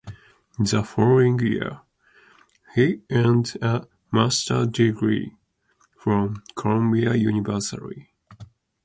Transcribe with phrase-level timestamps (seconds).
[0.57, 1.81] The following year,
[2.73, 5.35] he earned a Masters degree
[5.95, 8.09] from Columbia University.